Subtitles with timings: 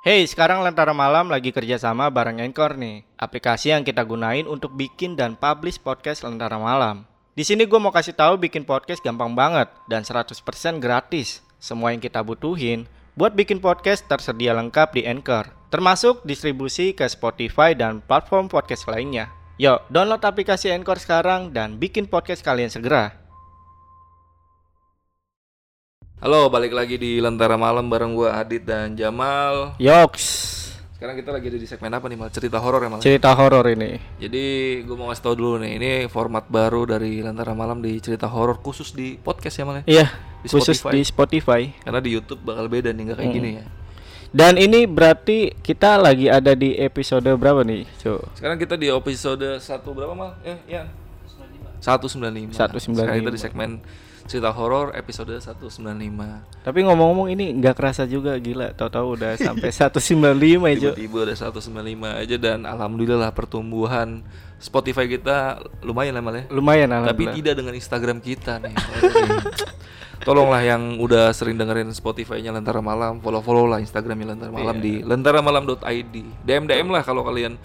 [0.00, 5.12] Hey, sekarang Lentera Malam lagi kerjasama bareng Anchor nih, aplikasi yang kita gunain untuk bikin
[5.12, 7.04] dan publish podcast Lentera Malam.
[7.36, 10.40] Di sini gue mau kasih tahu bikin podcast gampang banget dan 100%
[10.80, 11.44] gratis.
[11.60, 17.76] Semua yang kita butuhin buat bikin podcast tersedia lengkap di Anchor, termasuk distribusi ke Spotify
[17.76, 19.28] dan platform podcast lainnya.
[19.60, 23.19] Yuk, download aplikasi Anchor sekarang dan bikin podcast kalian segera.
[26.20, 29.72] Halo, balik lagi di Lentera Malam bareng gua Adit dan Jamal.
[29.80, 30.24] Yoks,
[31.00, 32.28] Sekarang kita lagi ada di segmen apa nih, Mal?
[32.28, 33.00] Cerita horor ya, Mal?
[33.00, 33.96] cerita horor ini.
[34.20, 34.44] Jadi,
[34.84, 38.60] gua mau ngasih tau dulu nih, ini format baru dari Lentera Malam di cerita horor
[38.60, 39.84] khusus di podcast ya, Mal ya?
[39.88, 40.06] Iya,
[40.44, 40.92] Di khusus Spotify.
[40.92, 41.62] di Spotify.
[41.80, 43.64] Karena di YouTube bakal beda nih, nggak kayak gini ya.
[44.30, 48.36] Dan ini berarti kita lagi ada di episode berapa nih, Cuk?
[48.36, 50.36] Sekarang kita di episode 1 berapa, Mal?
[50.44, 50.84] Eh, iya.
[51.80, 52.52] 195.
[52.52, 52.92] 195.
[52.92, 53.70] Sekarang kita di segmen
[54.30, 55.82] cerita horor episode 195.
[56.62, 59.98] Tapi ngomong-ngomong ini nggak kerasa juga gila, tahu-tahu udah sampai 195
[60.70, 60.94] ya, Cuk.
[60.94, 64.22] Tiba-tiba udah 195 aja dan alhamdulillah lah pertumbuhan
[64.62, 66.44] Spotify kita lumayan lah, ya.
[66.46, 67.34] Lumayan tapi alhamdulillah.
[67.34, 68.74] tidak dengan Instagram kita nih.
[70.20, 74.84] Tolonglah yang udah sering dengerin Spotify-nya Lentera Malam, follow-follow lah Instagramnya Lentera Malam Iya.
[74.84, 76.14] di lentaramalam.id.
[76.44, 77.56] DM DM lah kalau kalian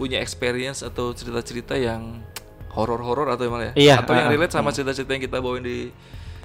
[0.00, 2.24] punya experience atau cerita-cerita yang
[2.78, 3.72] horor-horor atau mana ya?
[3.74, 5.90] Iya, atau yang ah, relate sama cerita-cerita yang kita bawain di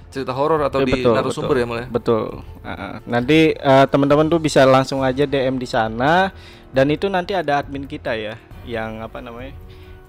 [0.10, 1.88] cerita horor atau Eh, di narasumber ya malah.
[1.90, 2.42] Betul.
[2.66, 6.34] Ah, nanti eh, teman-teman tuh bisa langsung aja DM di sana
[6.74, 9.54] dan itu nanti ada admin kita ya yang apa namanya?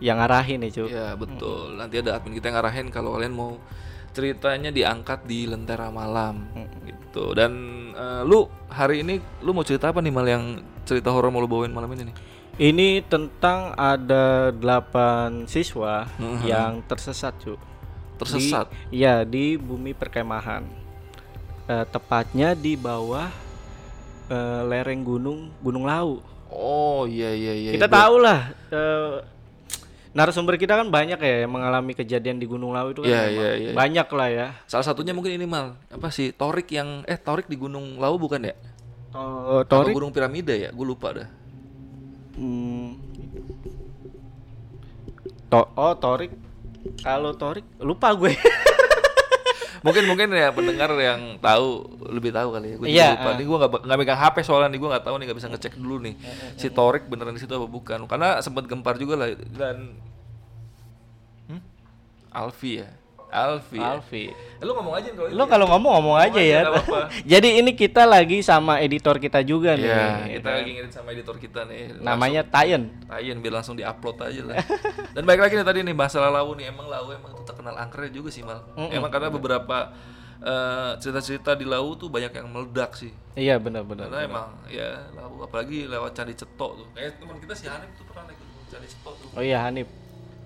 [0.03, 0.89] yang arahin nih, Cuk.
[0.91, 1.81] Ya betul.
[1.81, 3.57] Nanti ada admin kita yang ngarahin kalau kalian mau
[4.13, 6.45] ceritanya diangkat di Lentera Malam
[6.85, 7.33] gitu.
[7.33, 7.53] Dan
[7.95, 11.49] eh, lu hari ini lu mau cerita apa nih mal yang cerita horor mau lu
[11.49, 12.17] bawain malam ini nih?
[12.55, 16.45] Ini tentang ada 8 siswa Mhm.
[16.45, 17.59] yang tersesat, Cuk.
[18.15, 18.71] Tersesat.
[18.89, 20.63] Di, iya, di bumi perkemahan.
[21.65, 23.27] Eh, tepatnya di bawah
[24.25, 26.23] eh, lereng gunung Gunung Lau.
[26.49, 27.71] Oh iya iya iya.
[27.73, 29.15] kita Gua- tahu lah eh,
[30.13, 33.35] narasumber kita kan banyak ya yang mengalami kejadian di Gunung Lau itu kan Iya, memang
[33.35, 33.73] iya, iya.
[33.75, 34.47] banyak lah ya.
[34.65, 38.45] Salah satunya mungkin ini mal apa sih Torik yang eh Torik di Gunung Lawu bukan
[38.45, 38.55] ya?
[39.11, 40.71] Atau Torik Gunung Piramida ya?
[40.71, 41.29] Gue lupa dah.
[42.35, 42.89] Hmm,
[45.47, 46.33] To- oh Torik
[47.01, 48.35] kalau Torik lupa gue.
[49.85, 52.77] mungkin mungkin ya pendengar yang tahu lebih tahu kali ya.
[52.77, 53.29] Gue Iya, lupa.
[53.29, 53.35] ah.
[53.37, 55.73] Nih gue nggak nggak megang HP soalnya nih gue nggak tahu nih nggak bisa ngecek
[55.77, 56.15] dulu nih
[56.57, 57.99] si Torik beneran di situ apa bukan?
[58.05, 59.95] Karena sempat gempar juga lah dan
[61.49, 61.61] hmm?
[62.33, 62.89] Alfi ya.
[63.31, 63.79] Alfi.
[63.79, 63.99] ya.
[63.99, 64.25] Alfi.
[64.31, 66.61] Eh, lu ngomong aja kalau Lo kalau ngomong ngomong aja ya.
[67.37, 69.91] Jadi ini kita lagi sama editor kita juga nih.
[69.91, 70.05] Iya,
[70.39, 70.57] kita ya.
[70.61, 71.99] lagi ngirit sama editor kita nih.
[71.99, 72.91] Namanya Tayen.
[73.09, 74.57] Tayen biar langsung diupload aja lah.
[75.15, 78.11] Dan baik lagi nih tadi nih masalah Lawu nih emang Lawu emang itu terkenal angkernya
[78.15, 78.63] juga sih mal.
[78.93, 79.95] Emang karena beberapa
[80.45, 83.11] eh, cerita-cerita di Lawu tuh banyak yang meledak sih.
[83.35, 84.13] Iya benar-benar.
[84.13, 86.87] Karena emang ya Lawu apalagi lewat Candi Cetok tuh.
[86.95, 89.29] Kayak teman kita si Hanif tuh pernah naik ke Candi Cetok tuh.
[89.35, 90.04] Oh iya Hanif.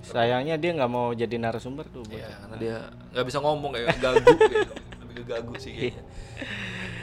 [0.09, 2.05] Sayangnya dia nggak mau jadi narasumber tuh.
[2.09, 2.77] Iya, karena dia
[3.13, 4.69] nggak bisa ngomong kayak gagu kayak
[5.05, 6.03] lebih ke gagu sih kayaknya.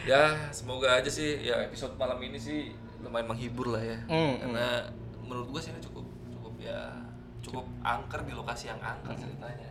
[0.10, 2.74] ya, semoga aja sih ya episode malam ini sih
[3.06, 3.98] lumayan menghibur lah ya.
[4.10, 4.90] Hmm, Karena
[5.22, 7.06] menurut gua sih ini cukup cukup ya
[7.46, 9.70] cukup angker di lokasi yang angker ceritanya.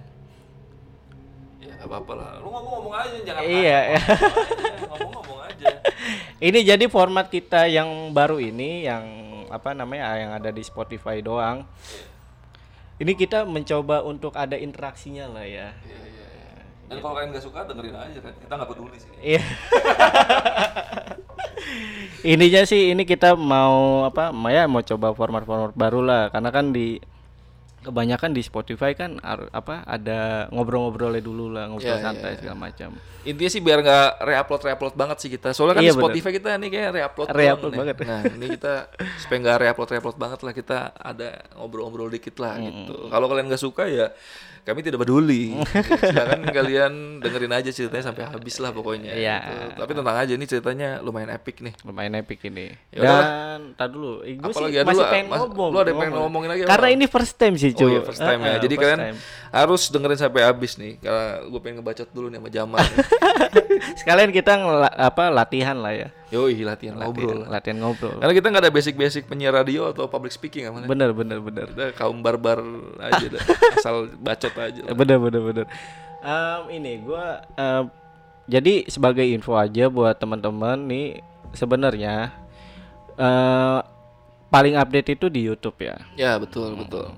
[1.64, 2.30] Ya apa-apa lah.
[2.44, 5.66] Lu ngomong-ngomong aja jangan Iya, ngomong aja, ngomong-ngomong aja.
[6.52, 9.04] Ini jadi format kita yang baru ini yang
[9.48, 11.64] apa namanya yang ada di Spotify doang.
[12.94, 15.74] Ini kita mencoba untuk ada interaksinya lah ya.
[15.82, 16.62] Iya, iya, iya.
[16.86, 18.32] Dan kalau kalian nggak suka dengerin aja kan.
[18.38, 19.10] Kita nggak peduli sih.
[19.18, 19.42] Iya.
[22.24, 24.30] Ininya sih ini kita mau apa?
[24.48, 26.96] Ya mau coba format-format baru lah karena kan di
[27.84, 32.38] kebanyakan di Spotify kan ar- apa ada ngobrol-ngobrolnya dulu lah ngobrol Iya, iya, santai iya.
[32.40, 32.90] segala macam.
[33.24, 35.50] Intinya sih biar nggak reupload reupload banget sih kita.
[35.50, 37.80] Soalnya kan Iya, di Spotify kita nih kayak reupload Reupload nih.
[37.80, 37.96] banget.
[38.00, 38.72] Nah ini kita
[39.18, 43.08] supaya nggak reupload reupload banget lah kita ada ngobrol-ngobrol dikit lah gitu.
[43.08, 44.08] Kalau kalian nggak suka ya
[44.62, 45.52] kami tidak peduli.
[46.02, 49.12] Silakan kalian dengerin aja ceritanya sampai habis lah pokoknya.
[49.12, 49.36] Iya.
[49.44, 49.64] gitu.
[49.76, 51.76] Tapi tenang aja nih ceritanya lumayan epic nih.
[51.82, 52.72] lumayan epic ini.
[52.88, 55.68] Ya Dan tar dulu, gue Apa sih masih lu, pengen Mas- ngomong.
[55.68, 56.70] lu ada yang pengen ngomongin lagi apa?
[56.70, 57.90] Karena ini first time sih, Oh cuy.
[57.90, 58.46] iya first time ya.
[58.46, 59.16] Eh, eh, Jadi kalian time.
[59.52, 60.92] harus dengerin sampai habis nih.
[60.96, 62.80] Karena gue pengen ngebacot dulu nih sama Jamal.
[64.00, 66.08] sekalian kita ngela- apa latihan lah ya.
[66.30, 67.40] Yoi latihan Latihan, ngobrol.
[67.46, 68.16] latihan ngobrol.
[68.18, 71.70] Karena kita nggak ada basic-basic penyiar radio atau public speaking apa Bener bener bener.
[71.70, 72.58] Udah kaum barbar
[72.98, 73.42] aja dah.
[73.78, 74.92] Asal bacot aja lah.
[74.92, 75.66] Bener bener bener.
[76.20, 77.86] Em, ini gua em,
[78.44, 81.22] jadi sebagai info aja buat teman-teman nih
[81.52, 82.34] sebenarnya
[83.14, 83.78] eh
[84.48, 85.96] paling update itu di YouTube ya.
[86.14, 87.10] Ya betul betul.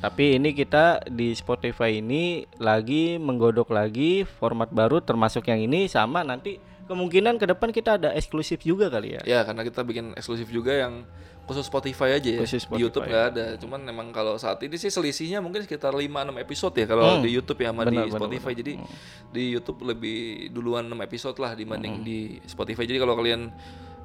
[0.00, 6.24] Tapi ini kita di Spotify ini lagi menggodok lagi format baru termasuk yang ini sama
[6.24, 6.56] nanti
[6.88, 9.22] kemungkinan ke depan kita ada eksklusif juga kali ya.
[9.22, 11.04] Ya karena kita bikin eksklusif juga yang
[11.44, 12.40] khusus Spotify aja ya.
[12.40, 13.10] Khusus Di YouTube Spotify.
[13.10, 13.44] nggak ada.
[13.58, 16.06] Cuman memang kalau saat ini sih selisihnya mungkin sekitar 5-6
[16.38, 17.22] episode ya kalau Hmm.
[17.22, 18.52] di YouTube ya sama Benar, di benar, Spotify.
[18.54, 18.72] Jadi
[19.30, 20.18] di YouTube lebih
[20.48, 22.86] duluan 6 episode lah dibanding di Spotify.
[22.86, 23.50] Jadi kalau kalian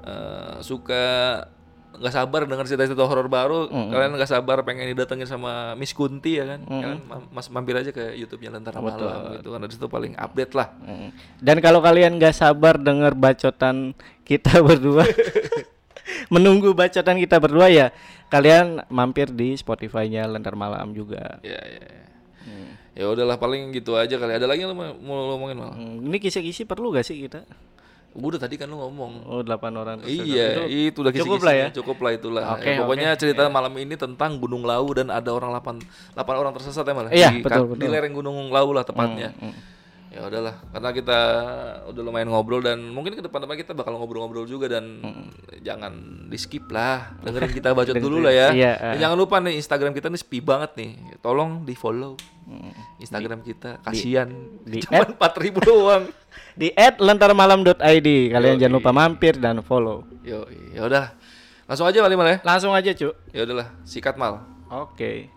[0.03, 1.03] eh, suka
[1.95, 6.45] nggak sabar dengar cerita-cerita horor baru, kalian nggak sabar pengen didatengin sama Miss Kunti ya
[6.45, 10.13] kan, kalian ma- mas mampir aja ke YouTube-nya Lentera Malam gitu karena di situ paling
[10.15, 10.67] update lah.
[10.83, 11.09] Mm.
[11.39, 15.07] Dan kalau kalian nggak sabar dengar bacotan kita berdua,
[16.29, 17.87] menunggu bacotan kita berdua ya,
[18.27, 21.39] kalian mampir di Spotify-nya Lentar Malam juga.
[21.41, 21.81] Ya ya.
[21.81, 22.03] ya.
[22.95, 24.39] Ya udahlah paling gitu aja kali.
[24.39, 25.75] Ada lagi yang lu mau ngomongin mal?
[25.75, 27.43] Mm, Ini kisi-kisi perlu gak sih kita?
[28.15, 29.27] Udah tadi kan lu ngomong.
[29.27, 29.99] Oh, 8 orang.
[30.07, 31.47] Iya, itu, udah cukup kisi-kisinya.
[31.51, 31.67] lah ya?
[31.75, 32.43] Cukup lah itulah.
[32.55, 33.19] Oke, Ya, pokoknya oke.
[33.19, 35.83] cerita malam ini tentang Gunung Lau dan ada orang 8
[36.15, 37.11] 8 orang tersesat ya malah.
[37.11, 37.91] Iya, di, betul, di betul.
[37.91, 39.35] lereng Gunung Lau lah tepatnya.
[39.35, 39.74] Mm,
[40.15, 41.19] Ya udahlah, karena kita
[41.91, 45.03] udah lumayan ngobrol dan mungkin ke depan-depan kita bakal ngobrol-ngobrol juga dan
[45.59, 45.91] jangan
[46.31, 47.19] di skip lah.
[47.19, 48.47] Dengerin kita bacot dulu lah ya.
[48.55, 51.19] Iya, Dan jangan lupa nih Instagram kita nih sepi banget nih.
[51.19, 52.15] Tolong di follow
[53.03, 53.83] Instagram kita.
[53.83, 54.31] Kasihan
[54.63, 56.07] di cuma 4000 doang.
[56.55, 60.07] Di @lentarmalam.id kalian jangan lupa mampir dan follow.
[60.23, 61.11] Yo, ya udah.
[61.67, 62.37] Langsung aja kali mal ya.
[62.47, 63.11] Langsung aja, Cuk.
[63.35, 64.47] Ya udahlah, sikat mal.
[64.71, 65.34] Oke.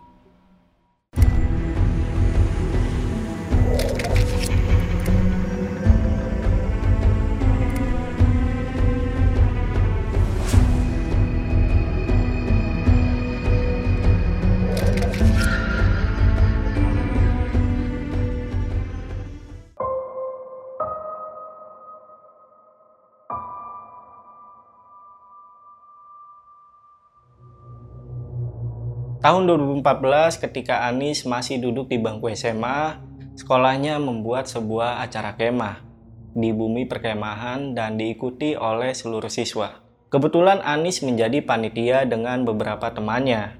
[29.19, 33.03] Tahun 2014 ketika Anis masih duduk di bangku SMA,
[33.35, 35.83] sekolahnya membuat sebuah acara kemah
[36.31, 39.75] di bumi perkemahan dan diikuti oleh seluruh siswa.
[40.07, 43.59] Kebetulan Anis menjadi panitia dengan beberapa temannya.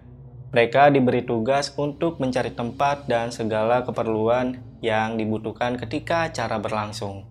[0.55, 7.27] Mereka diberi tugas untuk mencari tempat dan segala keperluan yang dibutuhkan ketika acara berlangsung.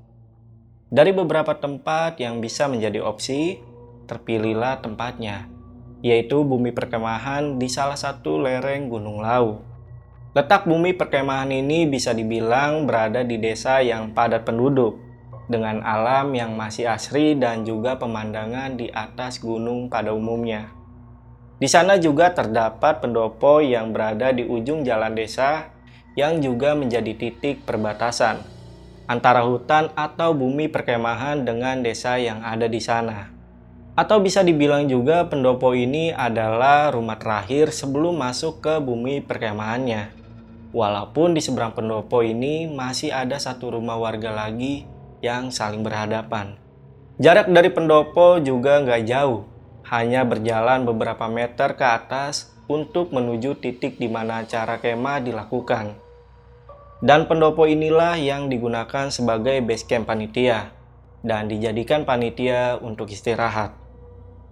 [0.92, 3.56] Dari beberapa tempat yang bisa menjadi opsi,
[4.04, 5.48] terpilihlah tempatnya,
[6.04, 9.62] yaitu bumi perkemahan di salah satu lereng Gunung Lau.
[10.36, 15.00] Letak bumi perkemahan ini bisa dibilang berada di desa yang padat penduduk,
[15.48, 20.68] dengan alam yang masih asri dan juga pemandangan di atas gunung pada umumnya.
[21.58, 25.74] Di sana juga terdapat pendopo yang berada di ujung jalan desa
[26.14, 28.44] yang juga menjadi titik perbatasan
[29.08, 33.37] antara hutan atau bumi perkemahan dengan desa yang ada di sana.
[33.98, 40.14] Atau bisa dibilang juga pendopo ini adalah rumah terakhir sebelum masuk ke bumi perkemahannya.
[40.70, 44.86] Walaupun di seberang pendopo ini masih ada satu rumah warga lagi
[45.18, 46.54] yang saling berhadapan.
[47.18, 49.42] Jarak dari pendopo juga nggak jauh,
[49.90, 55.98] hanya berjalan beberapa meter ke atas untuk menuju titik di mana acara kemah dilakukan.
[57.02, 60.70] Dan pendopo inilah yang digunakan sebagai base camp panitia
[61.26, 63.87] dan dijadikan panitia untuk istirahat.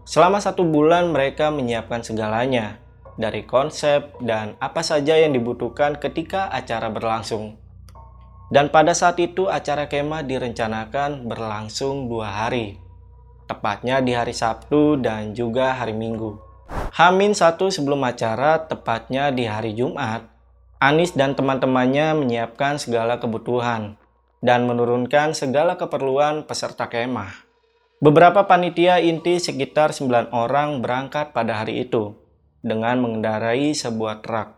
[0.06, 2.78] Selama satu bulan mereka menyiapkan segalanya,
[3.18, 7.58] dari konsep dan apa saja yang dibutuhkan ketika acara berlangsung.
[8.46, 12.78] Dan pada saat itu acara kemah direncanakan berlangsung dua hari,
[13.50, 16.38] tepatnya di hari Sabtu dan juga hari Minggu.
[16.94, 20.22] Hamin satu sebelum acara, tepatnya di hari Jumat,
[20.78, 23.98] Anis dan teman-temannya menyiapkan segala kebutuhan
[24.38, 27.45] dan menurunkan segala keperluan peserta kemah.
[27.96, 32.12] Beberapa panitia inti sekitar 9 orang berangkat pada hari itu
[32.60, 34.52] dengan mengendarai sebuah truk.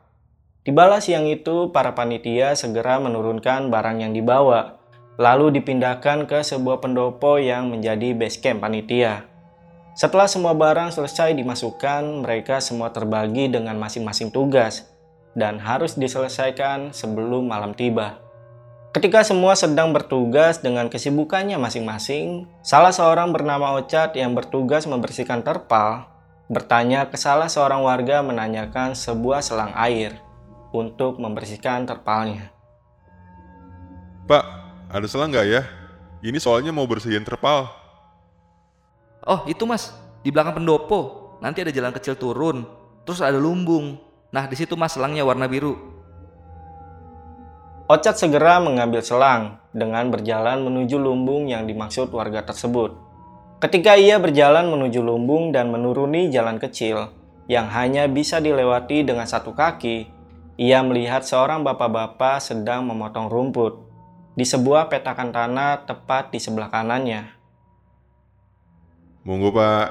[0.66, 4.82] Tibalah siang itu, para panitia segera menurunkan barang yang dibawa,
[5.22, 9.22] lalu dipindahkan ke sebuah pendopo yang menjadi base camp panitia.
[9.94, 14.90] Setelah semua barang selesai dimasukkan, mereka semua terbagi dengan masing-masing tugas
[15.38, 18.18] dan harus diselesaikan sebelum malam tiba.
[18.98, 26.10] Ketika semua sedang bertugas dengan kesibukannya masing-masing, salah seorang bernama Ocat yang bertugas membersihkan terpal
[26.50, 30.18] bertanya ke salah seorang warga menanyakan sebuah selang air
[30.74, 32.50] untuk membersihkan terpalnya.
[34.26, 34.44] Pak,
[34.90, 35.62] ada selang nggak ya?
[36.18, 37.70] Ini soalnya mau bersihin terpal.
[39.22, 39.94] Oh, itu Mas,
[40.26, 41.38] di belakang pendopo.
[41.38, 42.66] Nanti ada jalan kecil turun,
[43.06, 43.94] terus ada lumbung.
[44.34, 45.97] Nah, di situ Mas selangnya warna biru.
[47.88, 52.92] Ocat segera mengambil selang dengan berjalan menuju lumbung yang dimaksud warga tersebut.
[53.64, 57.08] Ketika ia berjalan menuju lumbung dan menuruni jalan kecil
[57.48, 60.04] yang hanya bisa dilewati dengan satu kaki,
[60.60, 63.80] ia melihat seorang bapak-bapak sedang memotong rumput
[64.36, 67.24] di sebuah petakan tanah tepat di sebelah kanannya.
[69.26, 69.88] Monggo Pak.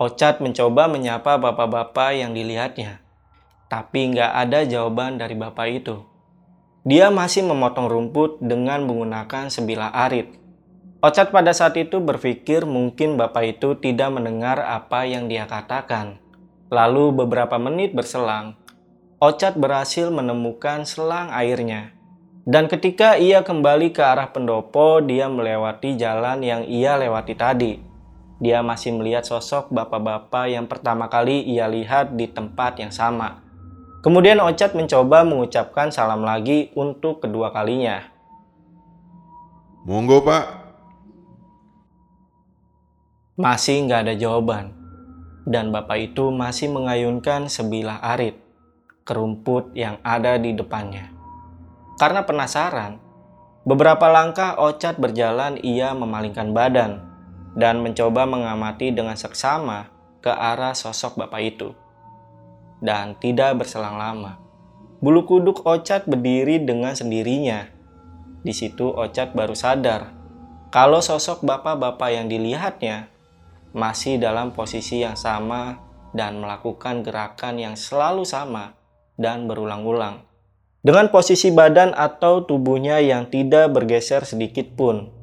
[0.00, 3.03] Ocat mencoba menyapa bapak-bapak yang dilihatnya,
[3.74, 5.98] tapi nggak ada jawaban dari bapak itu.
[6.86, 10.30] Dia masih memotong rumput dengan menggunakan sebilah arit.
[11.02, 16.22] Ocat pada saat itu berpikir mungkin bapak itu tidak mendengar apa yang dia katakan.
[16.70, 18.54] Lalu beberapa menit berselang,
[19.18, 21.90] Ocat berhasil menemukan selang airnya.
[22.46, 27.82] Dan ketika ia kembali ke arah pendopo, dia melewati jalan yang ia lewati tadi.
[28.38, 33.43] Dia masih melihat sosok bapak-bapak yang pertama kali ia lihat di tempat yang sama.
[34.04, 38.04] Kemudian Ocat mencoba mengucapkan salam lagi untuk kedua kalinya.
[39.88, 40.44] Monggo Pak.
[43.40, 44.76] Masih nggak ada jawaban.
[45.48, 48.36] Dan bapak itu masih mengayunkan sebilah arit
[49.08, 51.08] ke rumput yang ada di depannya.
[51.96, 53.00] Karena penasaran,
[53.64, 57.00] beberapa langkah Ocat berjalan ia memalingkan badan
[57.56, 59.88] dan mencoba mengamati dengan seksama
[60.20, 61.72] ke arah sosok bapak itu.
[62.82, 64.40] Dan tidak berselang lama,
[64.98, 67.68] bulu kuduk Ocat berdiri dengan sendirinya.
[68.44, 70.24] Di situ Ocat baru sadar
[70.74, 73.06] kalau sosok bapak-bapak yang dilihatnya
[73.70, 75.78] masih dalam posisi yang sama
[76.10, 78.74] dan melakukan gerakan yang selalu sama
[79.14, 80.26] dan berulang-ulang.
[80.82, 85.14] Dengan posisi badan atau tubuhnya yang tidak bergeser sedikit pun,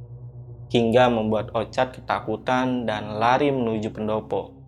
[0.72, 4.61] hingga membuat Ocat ketakutan dan lari menuju pendopo.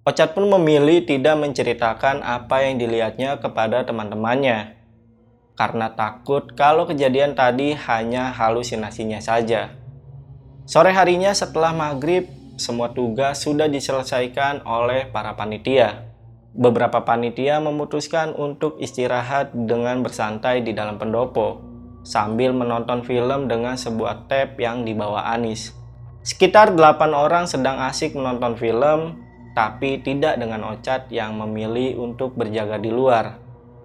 [0.00, 4.80] Ocat pun memilih tidak menceritakan apa yang dilihatnya kepada teman-temannya
[5.60, 9.76] karena takut kalau kejadian tadi hanya halusinasinya saja.
[10.64, 16.08] Sore harinya setelah maghrib, semua tugas sudah diselesaikan oleh para panitia.
[16.56, 21.60] Beberapa panitia memutuskan untuk istirahat dengan bersantai di dalam pendopo
[22.00, 25.76] sambil menonton film dengan sebuah tab yang dibawa Anis.
[26.24, 32.78] Sekitar 8 orang sedang asik menonton film, tapi tidak dengan Ocat yang memilih untuk berjaga
[32.78, 33.38] di luar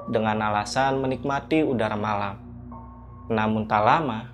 [0.05, 2.38] dengan alasan menikmati udara malam.
[3.25, 4.29] Namun tak lama,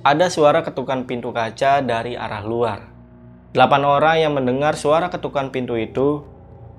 [0.00, 2.80] ada suara ketukan pintu kaca dari arah luar.
[3.52, 6.24] Delapan orang yang mendengar suara ketukan pintu itu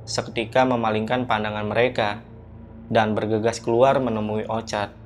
[0.09, 2.25] seketika memalingkan pandangan mereka
[2.89, 5.02] dan bergegas keluar menemui Ocat.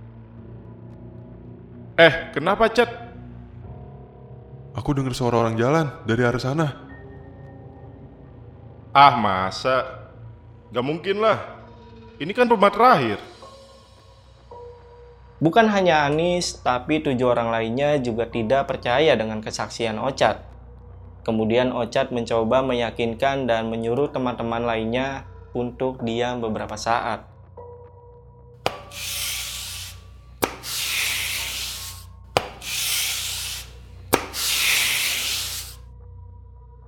[1.98, 2.94] Eh, kenapa Cat?
[4.78, 6.68] Aku dengar suara orang jalan dari arah sana.
[8.94, 9.82] Ah masa?
[10.70, 11.42] Gak mungkin lah.
[12.22, 13.18] Ini kan rumah terakhir.
[15.42, 20.46] Bukan hanya Anis, tapi tujuh orang lainnya juga tidak percaya dengan kesaksian Ocat.
[21.26, 25.26] Kemudian Ocat mencoba meyakinkan dan menyuruh teman-teman lainnya
[25.58, 27.26] untuk diam beberapa saat.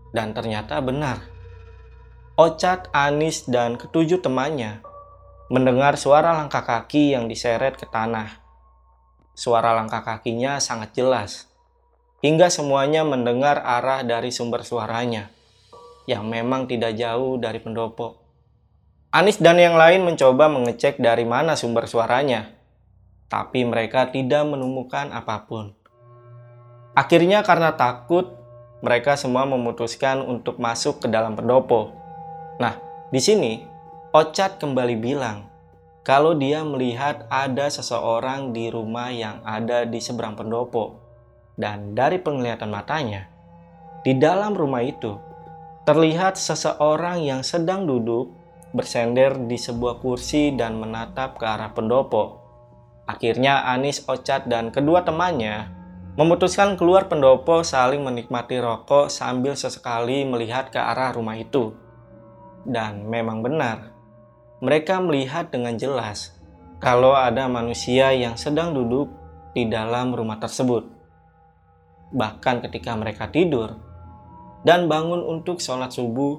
[0.09, 1.21] Dan ternyata benar.
[2.39, 4.81] Ocat, Anis, dan ketujuh temannya
[5.49, 8.37] mendengar suara langkah kaki yang diseret ke tanah.
[9.33, 11.49] Suara langkah kakinya sangat jelas,
[12.21, 15.33] hingga semuanya mendengar arah dari sumber suaranya,
[16.05, 18.21] yang memang tidak jauh dari pendopo.
[19.09, 22.53] Anis dan yang lain mencoba mengecek dari mana sumber suaranya,
[23.25, 25.73] tapi mereka tidak menemukan apa pun.
[26.93, 28.37] Akhirnya karena takut,
[28.79, 31.91] mereka semua memutuskan untuk masuk ke dalam pendopo.
[32.59, 32.79] Nah,
[33.11, 33.63] di sini
[34.09, 35.45] Ocat kembali bilang
[36.01, 40.97] kalau dia melihat ada seseorang di rumah yang ada di seberang pendopo.
[41.59, 43.29] Dan dari penglihatan matanya,
[44.01, 45.19] di dalam rumah itu
[45.85, 48.31] terlihat seseorang yang sedang duduk
[48.71, 52.41] bersender di sebuah kursi dan menatap ke arah pendopo.
[53.05, 55.69] Akhirnya Anis, Ocat, dan kedua temannya
[56.19, 61.71] memutuskan keluar pendopo saling menikmati rokok sambil sesekali melihat ke arah rumah itu.
[62.67, 63.95] Dan memang benar,
[64.59, 66.35] mereka melihat dengan jelas
[66.83, 69.07] kalau ada manusia yang sedang duduk
[69.55, 70.91] di dalam rumah tersebut.
[72.11, 73.79] Bahkan ketika mereka tidur
[74.67, 76.35] dan bangun untuk sholat subuh,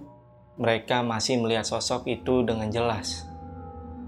[0.61, 3.25] mereka masih melihat sosok itu dengan jelas.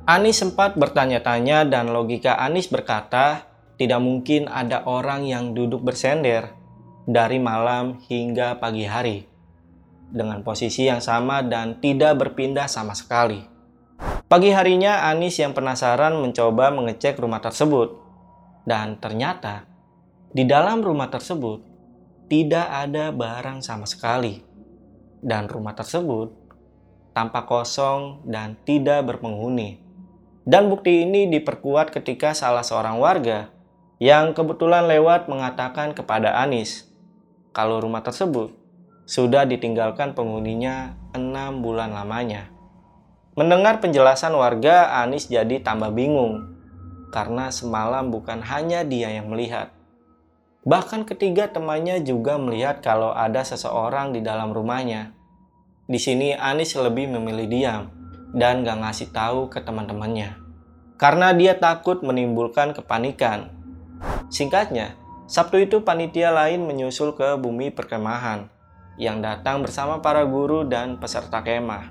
[0.04, 3.51] Anis sempat bertanya-tanya dan logika Anis berkata,
[3.82, 6.54] tidak mungkin ada orang yang duduk bersender
[7.02, 9.26] dari malam hingga pagi hari
[10.06, 13.42] dengan posisi yang sama dan tidak berpindah sama sekali.
[14.30, 17.98] Pagi harinya Anis yang penasaran mencoba mengecek rumah tersebut
[18.62, 19.66] dan ternyata
[20.30, 21.58] di dalam rumah tersebut
[22.30, 24.46] tidak ada barang sama sekali.
[25.18, 26.30] Dan rumah tersebut
[27.14, 29.82] tampak kosong dan tidak berpenghuni.
[30.46, 33.61] Dan bukti ini diperkuat ketika salah seorang warga
[34.02, 36.90] yang kebetulan lewat mengatakan kepada Anis
[37.54, 38.50] kalau rumah tersebut
[39.06, 42.50] sudah ditinggalkan penghuninya enam bulan lamanya.
[43.38, 46.50] Mendengar penjelasan warga, Anis jadi tambah bingung
[47.14, 49.70] karena semalam bukan hanya dia yang melihat.
[50.66, 55.14] Bahkan ketiga temannya juga melihat kalau ada seseorang di dalam rumahnya.
[55.86, 57.82] Di sini Anis lebih memilih diam
[58.34, 60.34] dan gak ngasih tahu ke teman-temannya.
[60.98, 63.61] Karena dia takut menimbulkan kepanikan
[64.32, 64.96] Singkatnya,
[65.32, 68.52] Sabtu itu panitia lain menyusul ke bumi perkemahan
[69.00, 71.88] yang datang bersama para guru dan peserta kemah.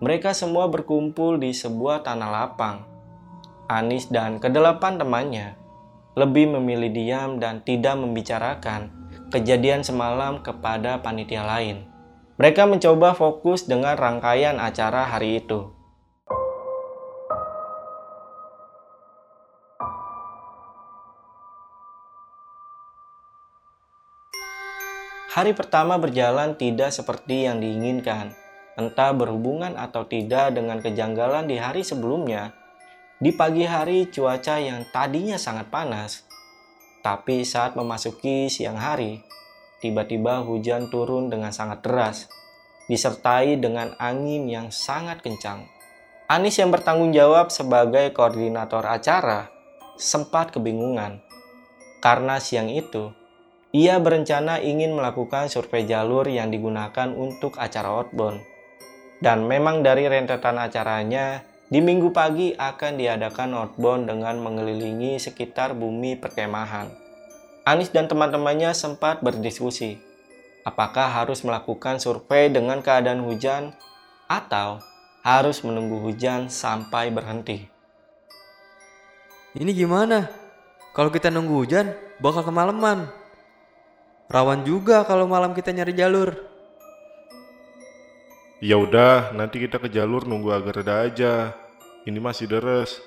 [0.00, 2.84] Mereka semua berkumpul di sebuah tanah lapang.
[3.68, 5.58] Anis dan kedelapan temannya
[6.16, 8.88] lebih memilih diam dan tidak membicarakan
[9.28, 11.84] kejadian semalam kepada panitia lain.
[12.40, 15.75] Mereka mencoba fokus dengan rangkaian acara hari itu.
[25.36, 28.32] Hari pertama berjalan tidak seperti yang diinginkan.
[28.80, 32.56] Entah berhubungan atau tidak dengan kejanggalan di hari sebelumnya,
[33.20, 36.24] di pagi hari cuaca yang tadinya sangat panas,
[37.04, 39.20] tapi saat memasuki siang hari,
[39.84, 42.32] tiba-tiba hujan turun dengan sangat deras,
[42.88, 45.68] disertai dengan angin yang sangat kencang.
[46.32, 49.52] Anis yang bertanggung jawab sebagai koordinator acara
[50.00, 51.20] sempat kebingungan
[52.00, 53.12] karena siang itu
[53.76, 58.40] ia berencana ingin melakukan survei jalur yang digunakan untuk acara outbound.
[59.20, 66.16] Dan memang dari rentetan acaranya, di minggu pagi akan diadakan outbound dengan mengelilingi sekitar bumi
[66.16, 66.88] perkemahan.
[67.68, 70.00] Anis dan teman-temannya sempat berdiskusi,
[70.64, 73.76] apakah harus melakukan survei dengan keadaan hujan
[74.24, 74.80] atau
[75.20, 77.68] harus menunggu hujan sampai berhenti.
[79.52, 80.32] Ini gimana?
[80.96, 81.92] Kalau kita nunggu hujan,
[82.24, 83.25] bakal kemalaman.
[84.26, 86.34] Rawan juga kalau malam kita nyari jalur.
[88.58, 91.34] Ya udah, nanti kita ke jalur nunggu agak reda aja.
[92.02, 92.98] Ini masih deres.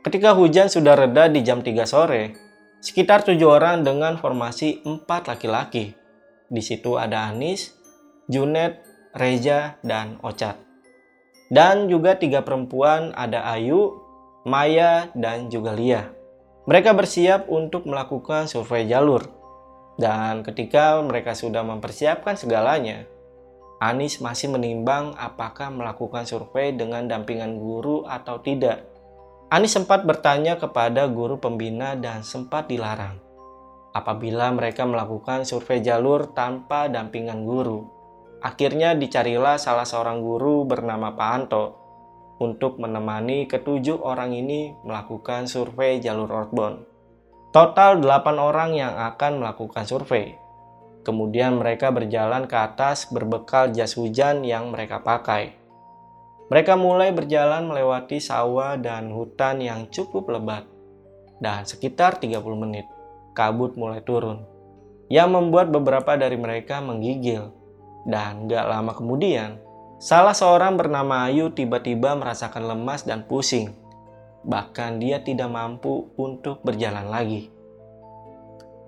[0.00, 2.32] Ketika hujan sudah reda di jam 3 sore,
[2.80, 5.92] sekitar tujuh orang dengan formasi empat laki-laki.
[6.48, 7.76] Di situ ada Anis,
[8.32, 8.80] Junet,
[9.12, 10.56] Reja, dan Ocat.
[11.52, 14.00] Dan juga tiga perempuan ada Ayu,
[14.48, 16.19] Maya, dan juga Lia.
[16.70, 19.26] Mereka bersiap untuk melakukan survei jalur.
[19.98, 23.10] Dan ketika mereka sudah mempersiapkan segalanya,
[23.82, 28.86] Anis masih menimbang apakah melakukan survei dengan dampingan guru atau tidak.
[29.50, 33.18] Anis sempat bertanya kepada guru pembina dan sempat dilarang.
[33.90, 37.82] Apabila mereka melakukan survei jalur tanpa dampingan guru,
[38.46, 41.79] akhirnya dicarilah salah seorang guru bernama Pak Anto
[42.40, 46.88] untuk menemani ketujuh orang ini melakukan survei jalur outbound.
[47.52, 48.08] Total 8
[48.40, 50.40] orang yang akan melakukan survei.
[51.04, 55.60] Kemudian mereka berjalan ke atas berbekal jas hujan yang mereka pakai.
[56.50, 60.64] Mereka mulai berjalan melewati sawah dan hutan yang cukup lebat.
[61.40, 62.84] Dan sekitar 30 menit,
[63.32, 64.44] kabut mulai turun.
[65.08, 67.54] Yang membuat beberapa dari mereka menggigil.
[68.04, 69.60] Dan gak lama kemudian,
[70.00, 73.76] Salah seorang bernama Ayu tiba-tiba merasakan lemas dan pusing.
[74.48, 77.52] Bahkan dia tidak mampu untuk berjalan lagi.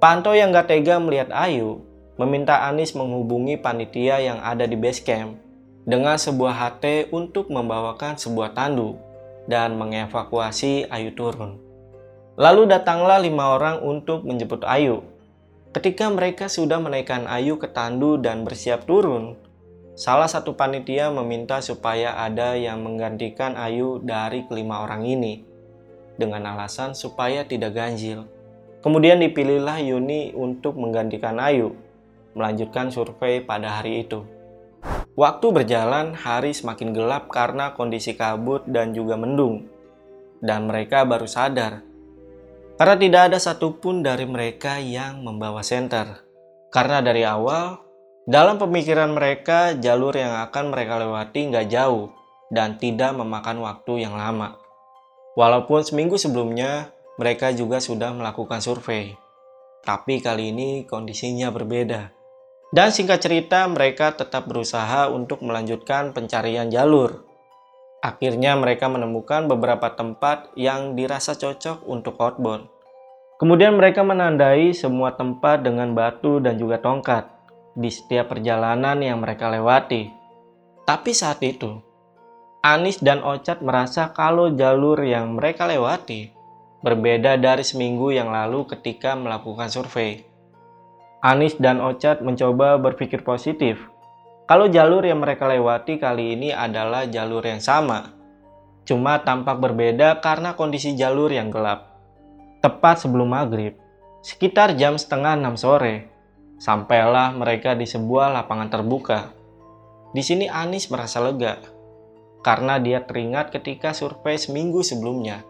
[0.00, 1.84] Panto yang gak tega melihat Ayu
[2.16, 5.36] meminta Anis menghubungi panitia yang ada di base camp
[5.84, 8.96] dengan sebuah HT untuk membawakan sebuah tandu
[9.44, 11.60] dan mengevakuasi Ayu turun.
[12.40, 15.04] Lalu datanglah lima orang untuk menjemput Ayu.
[15.76, 19.36] Ketika mereka sudah menaikkan Ayu ke tandu dan bersiap turun,
[19.92, 25.44] Salah satu panitia meminta supaya ada yang menggantikan Ayu dari kelima orang ini
[26.16, 28.24] dengan alasan supaya tidak ganjil.
[28.80, 31.76] Kemudian dipilihlah Yuni untuk menggantikan Ayu
[32.32, 34.24] melanjutkan survei pada hari itu.
[35.12, 39.68] Waktu berjalan, hari semakin gelap karena kondisi kabut dan juga mendung.
[40.40, 41.92] Dan mereka baru sadar
[42.82, 46.24] karena tidak ada satupun dari mereka yang membawa senter.
[46.72, 47.78] Karena dari awal
[48.32, 52.08] dalam pemikiran mereka, jalur yang akan mereka lewati nggak jauh
[52.48, 54.56] dan tidak memakan waktu yang lama.
[55.36, 56.88] Walaupun seminggu sebelumnya,
[57.20, 59.12] mereka juga sudah melakukan survei.
[59.84, 62.08] Tapi kali ini kondisinya berbeda.
[62.72, 67.28] Dan singkat cerita, mereka tetap berusaha untuk melanjutkan pencarian jalur.
[68.00, 72.64] Akhirnya mereka menemukan beberapa tempat yang dirasa cocok untuk outbound.
[73.36, 77.31] Kemudian mereka menandai semua tempat dengan batu dan juga tongkat
[77.72, 80.12] di setiap perjalanan yang mereka lewati.
[80.84, 81.80] Tapi saat itu,
[82.62, 86.30] Anis dan Ocat merasa kalau jalur yang mereka lewati
[86.82, 90.22] berbeda dari seminggu yang lalu ketika melakukan survei.
[91.22, 93.78] Anis dan Ocat mencoba berpikir positif.
[94.46, 98.10] Kalau jalur yang mereka lewati kali ini adalah jalur yang sama,
[98.82, 101.94] cuma tampak berbeda karena kondisi jalur yang gelap.
[102.58, 103.78] Tepat sebelum maghrib,
[104.22, 106.11] sekitar jam setengah enam sore,
[106.62, 109.34] sampailah mereka di sebuah lapangan terbuka.
[110.14, 111.58] Di sini Anis merasa lega,
[112.46, 115.42] karena dia teringat ketika survei seminggu sebelumnya.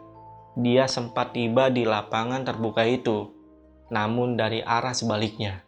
[0.57, 3.29] Dia sempat tiba di lapangan terbuka itu,
[3.93, 5.61] namun dari arah sebaliknya.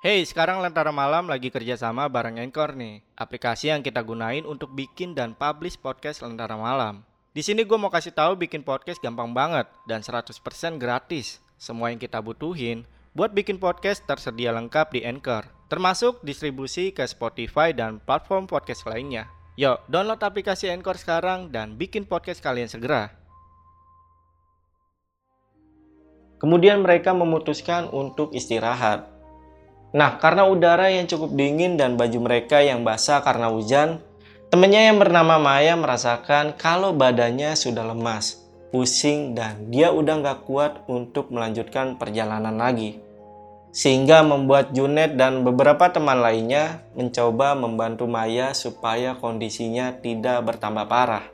[0.00, 5.12] Hey, sekarang Lentera Malam lagi kerjasama bareng Anchor nih, aplikasi yang kita gunain untuk bikin
[5.12, 7.04] dan publish podcast Lentera Malam.
[7.36, 10.32] Di sini gue mau kasih tahu bikin podcast gampang banget dan 100%
[10.80, 11.40] gratis.
[11.56, 17.70] Semua yang kita butuhin buat bikin podcast tersedia lengkap di Anchor, termasuk distribusi ke Spotify
[17.70, 19.30] dan platform podcast lainnya.
[19.54, 23.14] Yuk, download aplikasi Anchor sekarang dan bikin podcast kalian segera.
[26.42, 29.06] Kemudian mereka memutuskan untuk istirahat.
[29.94, 34.02] Nah, karena udara yang cukup dingin dan baju mereka yang basah karena hujan,
[34.54, 38.38] Temannya yang bernama Maya merasakan kalau badannya sudah lemas,
[38.70, 43.03] pusing, dan dia udah gak kuat untuk melanjutkan perjalanan lagi.
[43.74, 51.26] Sehingga membuat Junet dan beberapa teman lainnya mencoba membantu Maya supaya kondisinya tidak bertambah parah.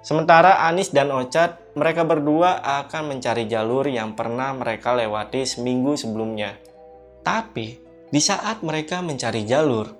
[0.00, 6.56] Sementara Anis dan Ocat, mereka berdua akan mencari jalur yang pernah mereka lewati seminggu sebelumnya.
[7.20, 7.76] Tapi,
[8.08, 9.92] di saat mereka mencari jalur,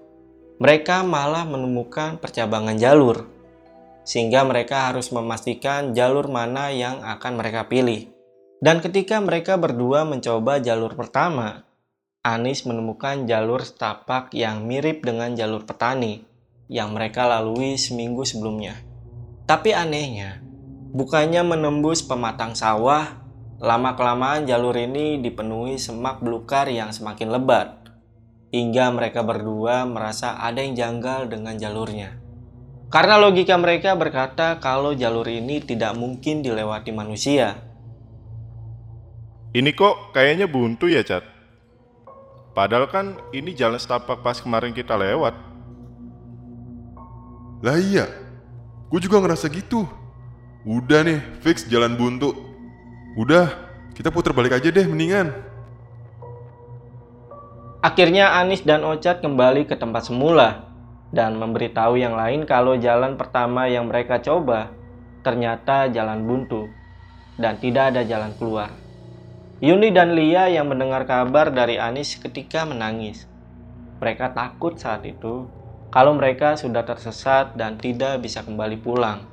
[0.57, 3.29] mereka malah menemukan percabangan jalur,
[4.07, 8.09] sehingga mereka harus memastikan jalur mana yang akan mereka pilih.
[8.61, 11.65] Dan ketika mereka berdua mencoba jalur pertama,
[12.21, 16.21] Anis menemukan jalur setapak yang mirip dengan jalur petani
[16.69, 18.77] yang mereka lalui seminggu sebelumnya.
[19.49, 20.45] Tapi anehnya,
[20.93, 23.25] bukannya menembus pematang sawah,
[23.57, 27.89] lama-kelamaan jalur ini dipenuhi semak belukar yang semakin lebat
[28.53, 32.21] hingga mereka berdua merasa ada yang janggal dengan jalurnya.
[32.93, 37.65] Karena logika mereka berkata kalau jalur ini tidak mungkin dilewati manusia.
[39.57, 41.30] Ini kok kayaknya buntu ya, Cat?
[42.51, 45.35] Padahal kan ini jalan setapak pas kemarin kita lewat.
[47.63, 48.09] Lah iya,
[48.91, 49.87] gue juga ngerasa gitu.
[50.67, 52.35] Udah nih, fix jalan buntu.
[53.17, 53.49] Udah,
[53.95, 55.31] kita putar balik aja deh mendingan.
[57.81, 60.69] Akhirnya Anis dan Ocat kembali ke tempat semula
[61.11, 64.69] dan memberitahu yang lain kalau jalan pertama yang mereka coba
[65.25, 66.69] ternyata jalan buntu
[67.41, 68.69] dan tidak ada jalan keluar.
[69.61, 73.29] Yuni dan Lia yang mendengar kabar dari Anis ketika menangis.
[74.01, 75.49] Mereka takut saat itu
[75.93, 79.29] kalau mereka sudah tersesat dan tidak bisa kembali pulang.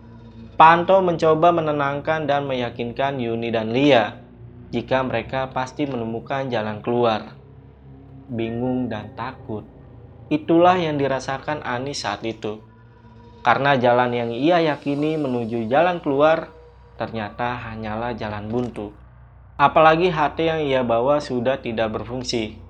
[0.59, 4.19] Panto mencoba menenangkan dan meyakinkan Yuni dan Lia
[4.69, 7.37] jika mereka pasti menemukan jalan keluar
[8.27, 9.63] bingung, dan takut.
[10.27, 12.59] Itulah yang dirasakan Anis saat itu.
[13.41, 16.51] Karena jalan yang ia yakini menuju jalan keluar
[16.99, 18.91] ternyata hanyalah jalan buntu.
[19.57, 22.61] Apalagi hati yang ia bawa sudah tidak berfungsi,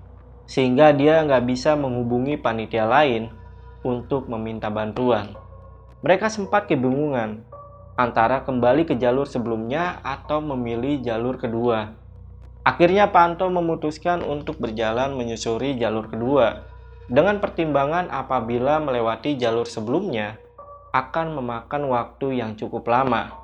[0.48, 3.28] sehingga dia nggak bisa menghubungi panitia lain
[3.84, 5.36] untuk meminta bantuan.
[6.00, 7.44] Mereka sempat kebingungan
[8.00, 11.92] antara kembali ke jalur sebelumnya atau memilih jalur kedua.
[12.64, 16.72] Akhirnya Panto memutuskan untuk berjalan menyusuri jalur kedua
[17.12, 20.40] dengan pertimbangan apabila melewati jalur sebelumnya
[20.96, 23.36] akan memakan waktu yang cukup lama.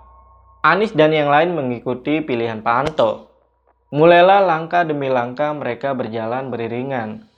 [0.63, 3.32] Anis dan yang lain mengikuti pilihan Panto.
[3.93, 7.29] Mulailah langkah demi langkah mereka berjalan beriringan.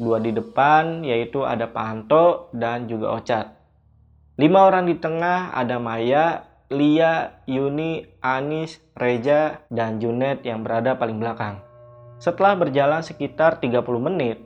[0.00, 3.52] Dua di depan yaitu ada Panto dan juga Ocat.
[4.40, 11.20] Lima orang di tengah ada Maya, Lia, Yuni, Anis, Reja, dan Junet yang berada paling
[11.20, 11.60] belakang.
[12.16, 14.40] Setelah berjalan sekitar 30 menit,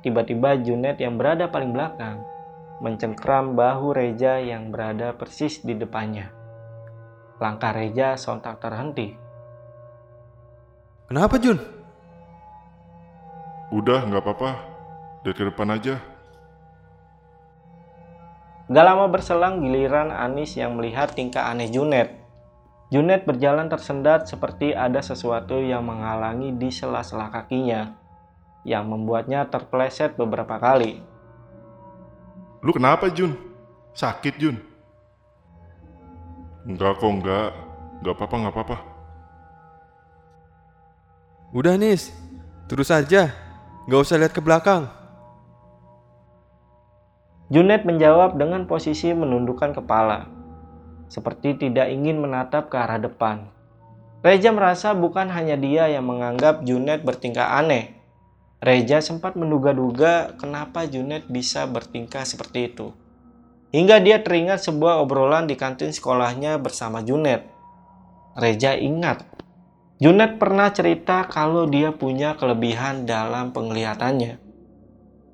[0.00, 2.24] tiba-tiba Junet yang berada paling belakang
[2.80, 6.32] mencengkram bahu Reja yang berada persis di depannya.
[7.44, 9.23] Langkah Reja sontak terhenti.
[11.04, 11.60] Kenapa Jun?
[13.68, 14.50] Udah, nggak apa-apa.
[15.20, 16.00] Dari ke depan aja.
[18.64, 22.16] Gak lama berselang giliran Anis yang melihat tingkah aneh Junet.
[22.88, 27.92] Junet berjalan tersendat seperti ada sesuatu yang menghalangi di sela-sela kakinya,
[28.64, 31.04] yang membuatnya terpleset beberapa kali.
[32.64, 33.36] Lu kenapa, Jun?
[33.92, 34.56] Sakit, Jun?
[36.64, 37.52] Enggak kok, enggak.
[38.00, 38.93] Enggak apa-apa, enggak apa-apa.
[41.54, 42.10] Udah Nis,
[42.66, 43.30] terus aja.
[43.86, 44.90] Gak usah lihat ke belakang.
[47.46, 50.26] Junet menjawab dengan posisi menundukkan kepala,
[51.06, 53.46] seperti tidak ingin menatap ke arah depan.
[54.26, 57.94] Reja merasa bukan hanya dia yang menganggap Junet bertingkah aneh.
[58.58, 62.90] Reja sempat menduga-duga kenapa Junet bisa bertingkah seperti itu.
[63.70, 67.46] Hingga dia teringat sebuah obrolan di kantin sekolahnya bersama Junet.
[68.34, 69.22] Reja ingat,
[70.02, 74.42] Junet pernah cerita kalau dia punya kelebihan dalam penglihatannya.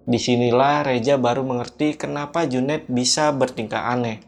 [0.05, 4.21] Di sinilah Reja baru mengerti kenapa Junet bisa bertingkah aneh.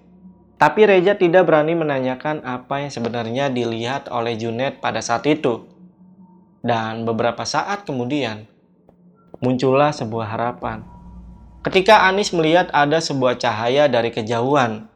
[0.56, 5.68] Tapi Reja tidak berani menanyakan apa yang sebenarnya dilihat oleh Junet pada saat itu.
[6.64, 8.48] Dan beberapa saat kemudian,
[9.44, 10.86] muncullah sebuah harapan.
[11.60, 14.88] Ketika Anis melihat ada sebuah cahaya dari kejauhan,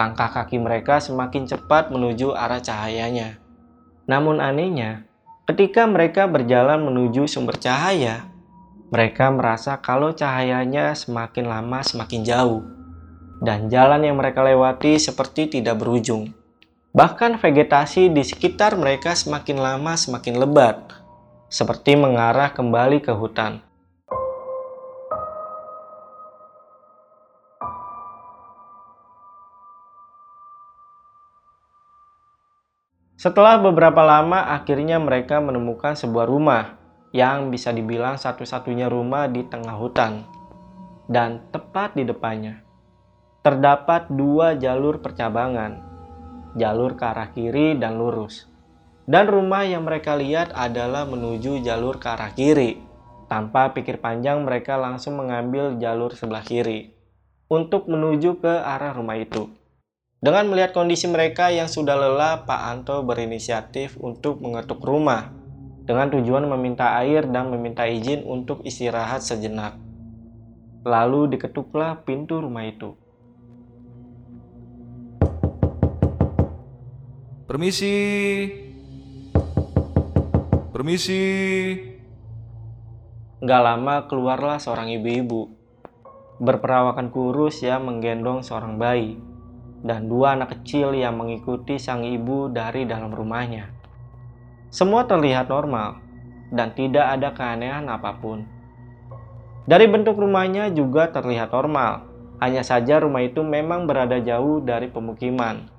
[0.00, 3.45] langkah kaki mereka semakin cepat menuju arah cahayanya.
[4.06, 5.02] Namun anehnya,
[5.50, 8.30] ketika mereka berjalan menuju sumber cahaya,
[8.94, 12.62] mereka merasa kalau cahayanya semakin lama semakin jauh
[13.42, 16.30] dan jalan yang mereka lewati seperti tidak berujung.
[16.94, 20.78] Bahkan vegetasi di sekitar mereka semakin lama semakin lebat,
[21.50, 23.65] seperti mengarah kembali ke hutan.
[33.16, 36.76] Setelah beberapa lama, akhirnya mereka menemukan sebuah rumah
[37.16, 40.28] yang bisa dibilang satu-satunya rumah di tengah hutan.
[41.08, 42.60] Dan tepat di depannya,
[43.40, 45.80] terdapat dua jalur percabangan,
[46.60, 48.44] jalur ke arah kiri dan lurus.
[49.06, 52.84] Dan rumah yang mereka lihat adalah menuju jalur ke arah kiri.
[53.30, 56.92] Tanpa pikir panjang, mereka langsung mengambil jalur sebelah kiri
[57.46, 59.46] untuk menuju ke arah rumah itu.
[60.16, 65.28] Dengan melihat kondisi mereka yang sudah lelah, Pak Anto berinisiatif untuk mengetuk rumah
[65.84, 69.76] dengan tujuan meminta air dan meminta izin untuk istirahat sejenak.
[70.88, 72.96] Lalu diketuklah pintu rumah itu.
[77.44, 77.94] Permisi.
[80.72, 81.24] Permisi.
[83.44, 85.52] Gak lama keluarlah seorang ibu-ibu.
[86.40, 89.35] Berperawakan kurus yang menggendong seorang bayi.
[89.80, 93.68] Dan dua anak kecil yang mengikuti sang ibu dari dalam rumahnya.
[94.72, 96.00] Semua terlihat normal
[96.52, 98.44] dan tidak ada keanehan apa pun.
[99.66, 102.06] Dari bentuk rumahnya juga terlihat normal.
[102.36, 105.76] Hanya saja rumah itu memang berada jauh dari pemukiman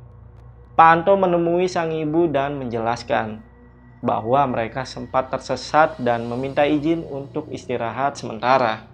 [0.78, 3.42] Pak Anto menemui sang ibu dan menjelaskan
[4.06, 8.86] bahwa mereka sempat tersesat dan meminta izin untuk istirahat sementara.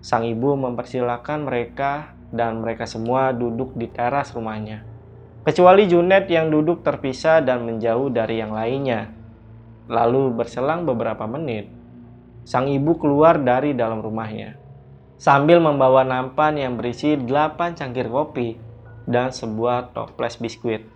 [0.00, 4.86] Sang ibu mempersilahkan mereka dan mereka semua duduk di teras rumahnya.
[5.46, 9.10] Kecuali Junet yang duduk terpisah dan menjauh dari yang lainnya.
[9.90, 11.66] Lalu berselang beberapa menit,
[12.46, 14.60] sang ibu keluar dari dalam rumahnya
[15.20, 18.56] sambil membawa nampan yang berisi 8 cangkir kopi
[19.04, 20.88] dan sebuah toples biskuit.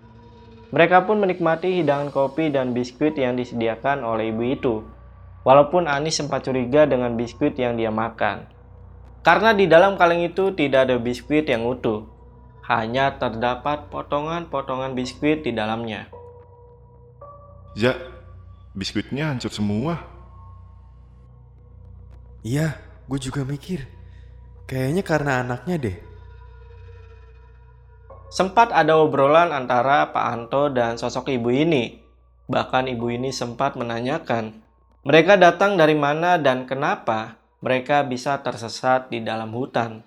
[0.72, 4.74] Mereka pun menikmati hidangan kopi dan biskuit yang disediakan oleh ibu itu.
[5.44, 8.48] Walaupun Anis sempat curiga dengan biskuit yang dia makan.
[9.24, 12.04] Karena di dalam kaleng itu tidak ada biskuit yang utuh.
[12.68, 16.12] Hanya terdapat potongan-potongan biskuit di dalamnya.
[17.72, 17.96] Ya,
[18.76, 20.04] biskuitnya hancur semua.
[22.44, 22.76] Iya,
[23.08, 23.88] gue juga mikir.
[24.68, 25.96] Kayaknya karena anaknya deh.
[28.28, 31.96] Sempat ada obrolan antara Pak Anto dan sosok ibu ini.
[32.44, 34.60] Bahkan ibu ini sempat menanyakan,
[35.00, 40.04] mereka datang dari mana dan kenapa mereka bisa tersesat di dalam hutan.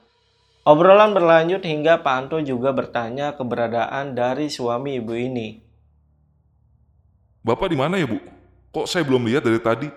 [0.62, 5.58] Obrolan berlanjut hingga Pak Anto juga bertanya keberadaan dari suami ibu ini.
[7.42, 8.22] Bapak di mana ya, Bu?
[8.70, 9.90] Kok saya belum lihat dari tadi?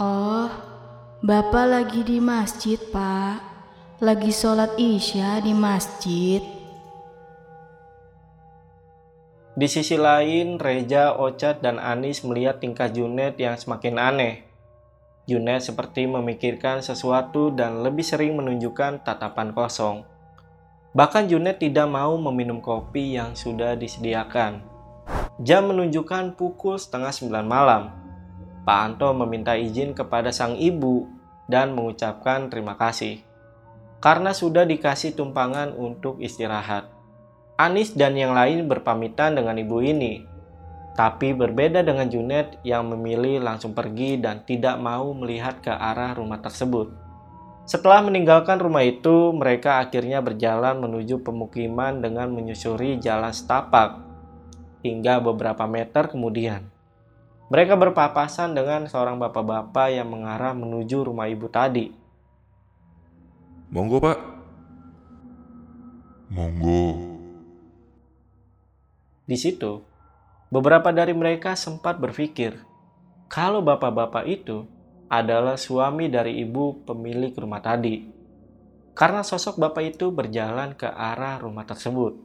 [0.00, 0.50] Oh,
[1.22, 3.52] Bapak lagi di masjid, Pak
[4.02, 6.42] lagi sholat isya di masjid.
[9.54, 14.51] Di sisi lain, Reja, Ocat, dan Anis melihat tingkah Junet yang semakin aneh.
[15.26, 20.02] Junet seperti memikirkan sesuatu dan lebih sering menunjukkan tatapan kosong.
[20.92, 24.60] Bahkan Junet tidak mau meminum kopi yang sudah disediakan.
[25.40, 27.82] Jam menunjukkan pukul setengah sembilan malam.
[28.62, 31.06] Pak Anto meminta izin kepada sang ibu
[31.50, 33.32] dan mengucapkan terima kasih
[34.02, 36.90] karena sudah dikasih tumpangan untuk istirahat.
[37.54, 40.26] Anis dan yang lain berpamitan dengan ibu ini,
[40.92, 46.40] tapi berbeda dengan Junet yang memilih langsung pergi dan tidak mau melihat ke arah rumah
[46.44, 46.92] tersebut.
[47.64, 54.02] Setelah meninggalkan rumah itu, mereka akhirnya berjalan menuju pemukiman dengan menyusuri jalan setapak
[54.82, 56.68] hingga beberapa meter kemudian.
[57.48, 61.92] Mereka berpapasan dengan seorang bapak-bapak yang mengarah menuju rumah ibu tadi.
[63.72, 64.18] Monggo, Pak.
[66.32, 67.12] Monggo.
[69.22, 69.91] Di situ,
[70.52, 72.60] beberapa dari mereka sempat berpikir
[73.32, 74.68] kalau bapak-bapak itu
[75.08, 78.04] adalah suami dari ibu pemilik rumah tadi.
[78.92, 82.20] Karena sosok bapak itu berjalan ke arah rumah tersebut.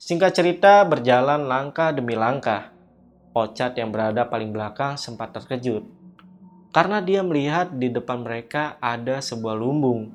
[0.00, 2.72] Singkat cerita, berjalan langkah demi langkah.
[3.36, 6.01] Ocat yang berada paling belakang sempat terkejut
[6.72, 10.08] karena dia melihat di depan mereka ada sebuah lumbung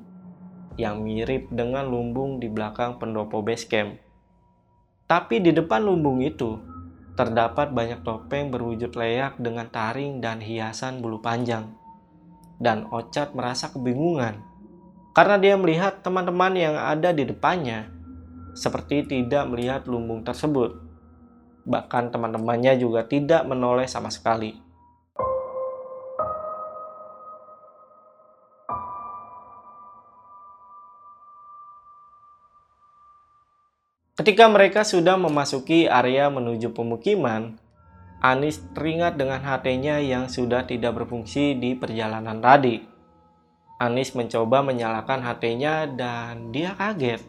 [0.74, 3.94] yang mirip dengan lumbung di belakang pendopo base camp.
[5.06, 6.58] Tapi di depan lumbung itu
[7.14, 11.74] terdapat banyak topeng berwujud leak dengan taring dan hiasan bulu panjang.
[12.58, 14.42] Dan Ocat merasa kebingungan
[15.14, 17.90] karena dia melihat teman-teman yang ada di depannya
[18.58, 20.74] seperti tidak melihat lumbung tersebut.
[21.66, 24.67] Bahkan teman-temannya juga tidak menoleh sama sekali.
[34.18, 37.54] Ketika mereka sudah memasuki area menuju pemukiman,
[38.18, 42.82] Anis teringat dengan HT-nya yang sudah tidak berfungsi di perjalanan tadi.
[43.78, 47.22] Anis mencoba menyalakan HT-nya dan dia kaget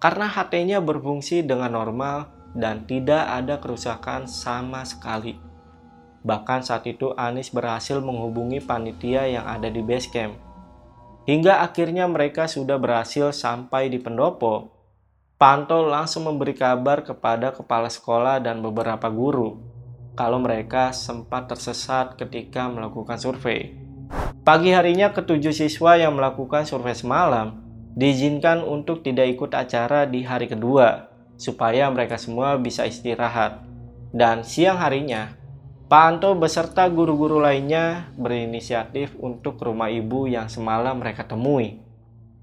[0.00, 5.36] karena HT-nya berfungsi dengan normal dan tidak ada kerusakan sama sekali.
[6.24, 10.40] Bahkan saat itu Anis berhasil menghubungi panitia yang ada di base camp.
[11.28, 14.73] Hingga akhirnya mereka sudah berhasil sampai di pendopo.
[15.44, 19.60] Panto langsung memberi kabar kepada kepala sekolah dan beberapa guru
[20.16, 23.76] kalau mereka sempat tersesat ketika melakukan survei.
[24.40, 27.60] Pagi harinya ketujuh siswa yang melakukan survei semalam
[27.92, 33.60] diizinkan untuk tidak ikut acara di hari kedua supaya mereka semua bisa istirahat.
[34.16, 35.28] Dan siang harinya,
[35.92, 41.84] Pak Anto beserta guru-guru lainnya berinisiatif untuk ke rumah ibu yang semalam mereka temui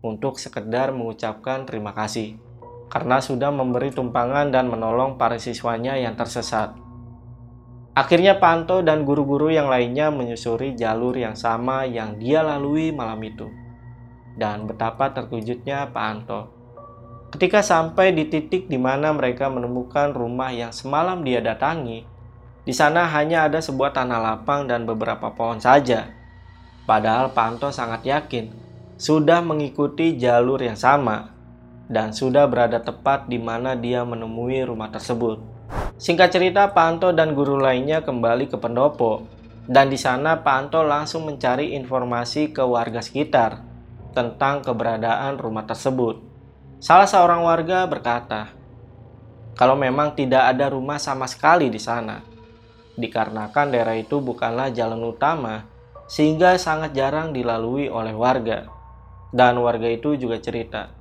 [0.05, 2.50] untuk sekedar mengucapkan terima kasih
[2.91, 6.75] karena sudah memberi tumpangan dan menolong para siswanya yang tersesat.
[7.95, 13.19] Akhirnya Pak Anto dan guru-guru yang lainnya menyusuri jalur yang sama yang dia lalui malam
[13.23, 13.47] itu
[14.35, 16.41] dan betapa terkejutnya Pak Anto.
[17.31, 22.03] Ketika sampai di titik di mana mereka menemukan rumah yang semalam dia datangi,
[22.67, 26.11] di sana hanya ada sebuah tanah lapang dan beberapa pohon saja.
[26.83, 28.51] Padahal Pak Anto sangat yakin
[28.99, 31.40] sudah mengikuti jalur yang sama
[31.91, 35.43] dan sudah berada tepat di mana dia menemui rumah tersebut.
[35.99, 39.27] Singkat cerita, Pak Anto dan guru lainnya kembali ke pendopo
[39.69, 43.61] dan di sana Pak Anto langsung mencari informasi ke warga sekitar
[44.11, 46.19] tentang keberadaan rumah tersebut.
[46.81, 48.49] Salah seorang warga berkata,
[49.53, 52.25] kalau memang tidak ada rumah sama sekali di sana,
[52.97, 55.69] dikarenakan daerah itu bukanlah jalan utama,
[56.09, 58.65] sehingga sangat jarang dilalui oleh warga.
[59.31, 60.91] Dan warga itu juga cerita,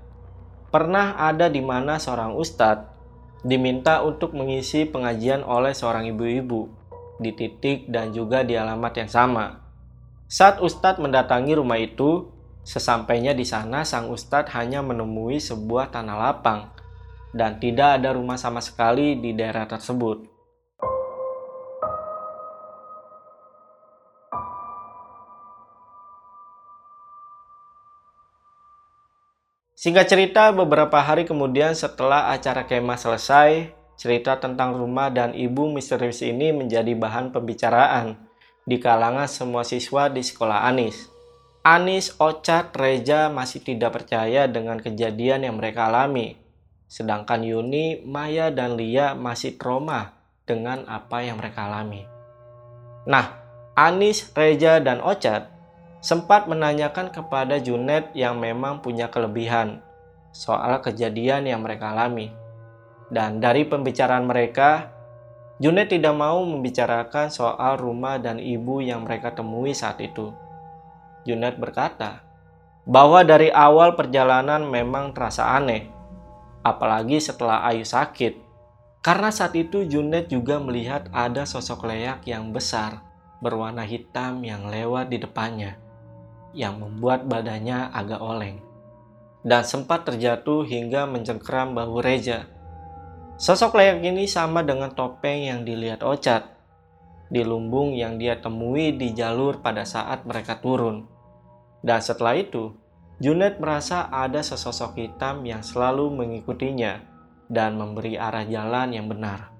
[0.70, 2.86] pernah ada di mana seorang ustadz
[3.42, 6.70] diminta untuk mengisi pengajian oleh seorang ibu-ibu
[7.20, 9.60] di titik dan juga di alamat yang sama.
[10.30, 12.30] Saat ustadz mendatangi rumah itu,
[12.70, 16.70] Sesampainya di sana, sang ustadz hanya menemui sebuah tanah lapang
[17.34, 20.29] dan tidak ada rumah sama sekali di daerah tersebut.
[29.80, 36.20] Singkat cerita, beberapa hari kemudian setelah acara kemah selesai, cerita tentang rumah dan ibu misterius
[36.20, 38.20] ini menjadi bahan pembicaraan
[38.68, 41.08] di kalangan semua siswa di sekolah Anis.
[41.64, 46.36] Anis, Ocat, Reja masih tidak percaya dengan kejadian yang mereka alami.
[46.84, 50.12] Sedangkan Yuni, Maya, dan Lia masih trauma
[50.44, 52.04] dengan apa yang mereka alami.
[53.08, 53.32] Nah,
[53.80, 55.48] Anis, Reja, dan Ocat
[56.00, 59.84] sempat menanyakan kepada Junet yang memang punya kelebihan
[60.32, 62.32] soal kejadian yang mereka alami.
[63.10, 64.88] Dan dari pembicaraan mereka,
[65.60, 70.32] Junet tidak mau membicarakan soal rumah dan ibu yang mereka temui saat itu.
[71.28, 72.24] Junet berkata
[72.88, 75.92] bahwa dari awal perjalanan memang terasa aneh,
[76.64, 78.48] apalagi setelah Ayu sakit.
[79.04, 83.00] Karena saat itu Junet juga melihat ada sosok leak yang besar
[83.40, 85.80] berwarna hitam yang lewat di depannya,
[86.56, 88.58] yang membuat badannya agak oleng,
[89.46, 92.46] dan sempat terjatuh hingga mencengkeram bahu Reja.
[93.40, 96.60] Sosok leak ini sama dengan topeng yang dilihat Ocat
[97.30, 101.06] di lumbung yang dia temui di jalur pada saat mereka turun.
[101.80, 102.74] Dan setelah itu,
[103.22, 107.00] Junet merasa ada sesosok hitam yang selalu mengikutinya
[107.46, 109.54] dan memberi arah jalan yang benar.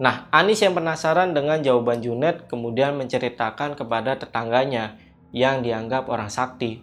[0.00, 4.96] Nah, Anis yang penasaran dengan jawaban Junet kemudian menceritakan kepada tetangganya
[5.30, 6.82] yang dianggap orang sakti.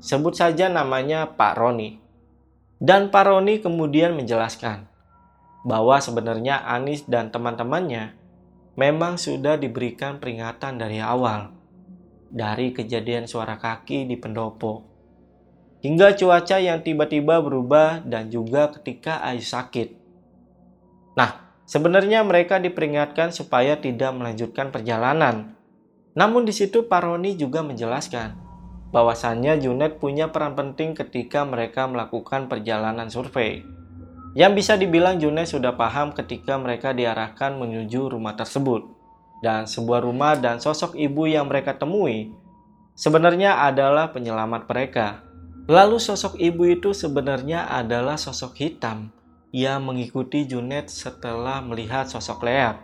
[0.00, 2.00] Sebut saja namanya Pak Roni.
[2.76, 4.84] Dan Pak Roni kemudian menjelaskan
[5.64, 8.12] bahwa sebenarnya Anis dan teman-temannya
[8.76, 11.54] memang sudah diberikan peringatan dari awal
[12.28, 14.94] dari kejadian suara kaki di pendopo
[15.84, 19.92] hingga cuaca yang tiba-tiba berubah dan juga ketika Ayu sakit.
[21.12, 25.52] Nah, sebenarnya mereka diperingatkan supaya tidak melanjutkan perjalanan.
[26.14, 28.34] Namun di situ Paroni juga menjelaskan
[28.94, 33.66] bahwasannya Junet punya peran penting ketika mereka melakukan perjalanan survei.
[34.38, 38.86] Yang bisa dibilang Junet sudah paham ketika mereka diarahkan menuju rumah tersebut.
[39.42, 42.32] Dan sebuah rumah dan sosok ibu yang mereka temui
[42.96, 45.24] sebenarnya adalah penyelamat mereka
[45.64, 49.08] Lalu sosok ibu itu sebenarnya adalah sosok hitam
[49.48, 52.76] yang mengikuti Junet setelah melihat sosok Leak.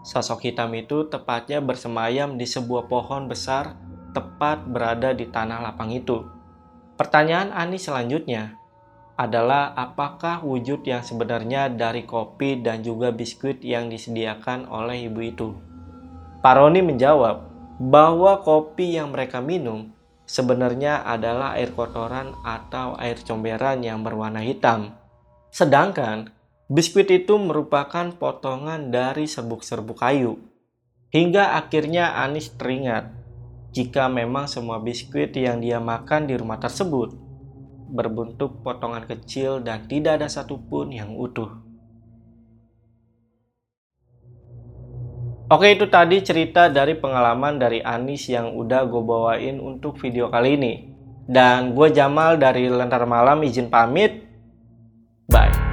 [0.00, 3.76] Sosok hitam itu tepatnya bersemayam di sebuah pohon besar
[4.16, 6.24] tepat berada di tanah lapang itu.
[6.96, 8.56] Pertanyaan Ani selanjutnya
[9.20, 15.48] adalah apakah wujud yang sebenarnya dari kopi dan juga biskuit yang disediakan oleh ibu itu.
[16.40, 17.44] Paroni menjawab
[17.76, 19.92] bahwa kopi yang mereka minum
[20.24, 24.96] sebenarnya adalah air kotoran atau air comberan yang berwarna hitam.
[25.52, 26.32] Sedangkan
[26.70, 30.38] biskuit itu merupakan potongan dari serbuk-serbuk kayu.
[31.10, 33.10] Hingga akhirnya Anis teringat
[33.74, 37.10] jika memang semua biskuit yang dia makan di rumah tersebut
[37.90, 41.50] berbentuk potongan kecil dan tidak ada satupun yang utuh.
[45.50, 50.54] Oke itu tadi cerita dari pengalaman dari Anis yang udah gue bawain untuk video kali
[50.54, 50.74] ini.
[51.26, 54.22] Dan gue Jamal dari Lentar Malam izin pamit.
[55.26, 55.69] Bye.